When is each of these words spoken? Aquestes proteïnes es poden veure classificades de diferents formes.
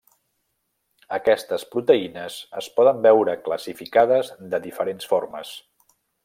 Aquestes 1.17 1.65
proteïnes 1.75 2.37
es 2.63 2.69
poden 2.79 3.03
veure 3.07 3.37
classificades 3.49 4.33
de 4.55 4.65
diferents 4.65 5.13
formes. 5.13 5.55